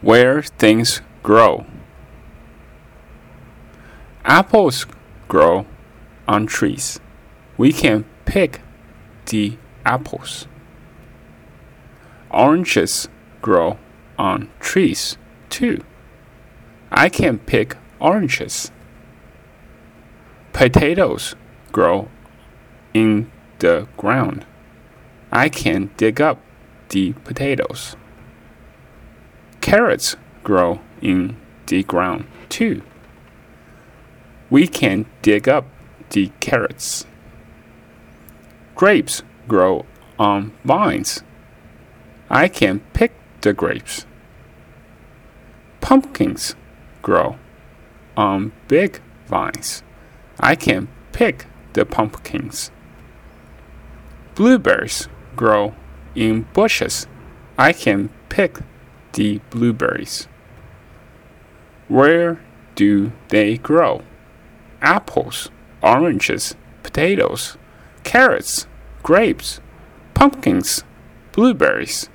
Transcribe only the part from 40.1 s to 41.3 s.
on vines.